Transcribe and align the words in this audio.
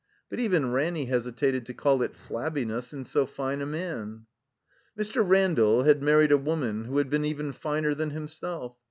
But 0.31 0.39
even 0.39 0.71
Ranny 0.71 1.05
hesitated 1.05 1.63
to 1.67 1.75
call 1.75 2.01
it 2.01 2.15
flabbiness 2.15 2.91
in 2.91 3.03
so 3.05 3.27
fine 3.27 3.61
a 3.61 3.67
man. 3.67 4.25
Mr. 4.97 5.21
Randall 5.23 5.83
had 5.83 6.01
married 6.01 6.31
a 6.31 6.39
woman 6.39 6.85
who 6.85 6.97
had 6.97 7.11
been 7.11 7.23
even 7.23 7.53
finer 7.53 7.93
than 7.93 8.09
himself. 8.09 8.75